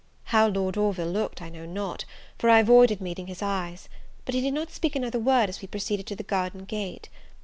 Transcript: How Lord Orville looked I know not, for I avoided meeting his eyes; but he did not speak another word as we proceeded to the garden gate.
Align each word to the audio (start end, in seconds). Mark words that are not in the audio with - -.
How 0.33 0.47
Lord 0.47 0.77
Orville 0.77 1.11
looked 1.11 1.43
I 1.43 1.49
know 1.49 1.67
not, 1.67 2.05
for 2.39 2.49
I 2.49 2.57
avoided 2.61 3.01
meeting 3.01 3.27
his 3.27 3.43
eyes; 3.43 3.87
but 4.25 4.33
he 4.33 4.41
did 4.41 4.55
not 4.55 4.71
speak 4.71 4.95
another 4.95 5.19
word 5.19 5.47
as 5.47 5.61
we 5.61 5.67
proceeded 5.67 6.07
to 6.07 6.15
the 6.15 6.23
garden 6.23 6.65
gate. 6.65 7.07